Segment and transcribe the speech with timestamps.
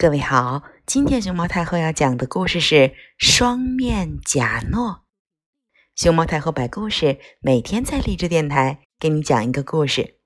[0.00, 2.74] 各位好，今天熊猫太后要讲的故事是
[3.18, 4.90] 《双面贾诺》。
[5.96, 10.20] 熊猫太后摆故事，每天在励志电台给你讲一个故事。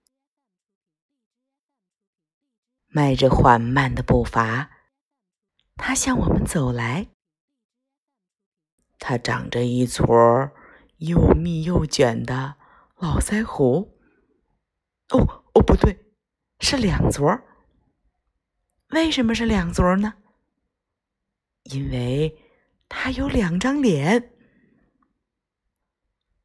[2.89, 4.73] 迈着缓慢的步伐，
[5.77, 7.07] 他向我们走来。
[8.99, 10.05] 他长着一撮
[10.99, 12.57] 又密又卷的
[12.97, 13.97] 络腮胡。
[15.09, 15.99] 哦哦，不对，
[16.61, 17.49] 是两撮儿。
[18.93, 20.15] 为什么是两撮呢？
[21.65, 22.39] 因为
[22.89, 24.33] 他有两张脸，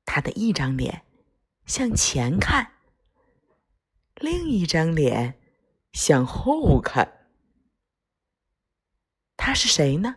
[0.06, 1.04] 他的一张脸
[1.66, 2.72] 向前看，
[4.16, 5.40] 另一张脸
[5.92, 7.28] 向后看。
[9.36, 10.16] 他是谁呢？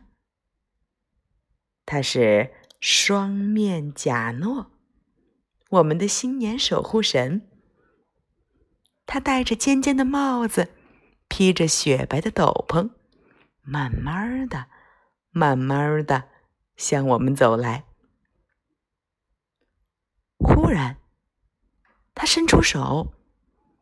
[1.85, 4.71] 他是双面贾诺，
[5.71, 7.49] 我们的新年守护神。
[9.05, 10.77] 他戴着尖尖的帽子。
[11.41, 12.91] 披着雪白的斗篷，
[13.62, 14.67] 慢慢的、
[15.30, 16.29] 慢慢的
[16.77, 17.87] 向我们走来。
[20.37, 20.99] 忽然，
[22.15, 23.15] 他伸出手，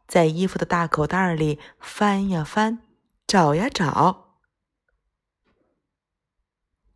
[0.06, 2.86] 在衣服的大口袋里翻呀翻，
[3.26, 4.38] 找呀找。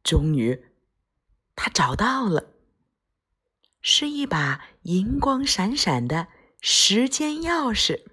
[0.04, 0.64] 终于，
[1.56, 2.54] 他找到了，
[3.80, 6.28] 是一把银光闪闪的
[6.60, 8.11] 时间钥匙。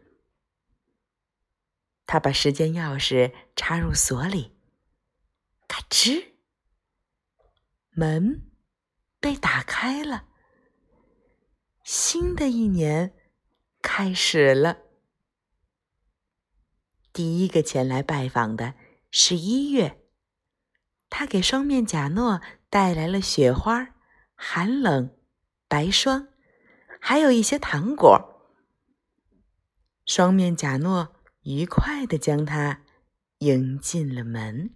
[2.11, 4.57] 他把时间钥匙插入锁里，
[5.67, 6.31] 咔吱，
[7.91, 8.49] 门
[9.19, 10.25] 被打开了。
[11.83, 13.13] 新的一年
[13.83, 14.79] 开始了。
[17.13, 18.73] 第一个前来拜访的
[19.11, 20.01] 是一月，
[21.11, 23.93] 他给双面贾诺带来了雪花、
[24.33, 25.15] 寒冷、
[25.67, 26.29] 白霜，
[26.99, 28.51] 还有一些糖果。
[30.07, 31.17] 双面贾诺。
[31.49, 32.81] 愉快地将他
[33.39, 34.69] 迎进了门。